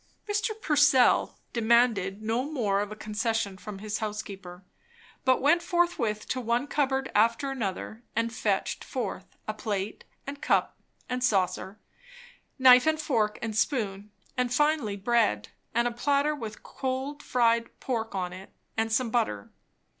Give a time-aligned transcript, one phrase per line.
[0.27, 0.59] Mr.
[0.59, 4.65] Purcell demanded no more of a concession from his housekeeper,
[5.25, 10.75] but went forthwith to one cupboard after another and fetched forth a plate and cup
[11.07, 11.79] and saucer,
[12.57, 18.33] knife and fork and spoon, and finally bread, a platter with cold fried pork on
[18.33, 19.51] it, and some butter.